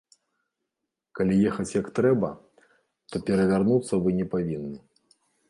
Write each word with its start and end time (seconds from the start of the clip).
Калі 1.19 1.35
ехаць 1.49 1.65
як 1.81 1.91
трэба, 1.99 2.29
то 3.13 3.23
перавярнуцца 3.29 3.93
вы 4.07 4.17
не 4.23 4.27
павінны. 4.35 4.77